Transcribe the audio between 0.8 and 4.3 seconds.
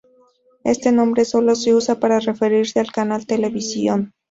nombre solo se usa para referirse al canal televisión.